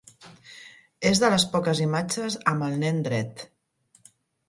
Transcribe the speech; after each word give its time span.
És 1.09 1.21
de 1.25 1.29
les 1.35 1.45
poques 1.53 1.83
imatges 1.87 2.41
amb 2.55 2.69
el 2.71 2.83
nen 2.87 3.07
dret. 3.11 3.49